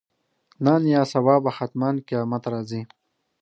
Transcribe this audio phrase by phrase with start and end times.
[0.65, 2.81] نن یا سبا به حتماً قیامت راځي.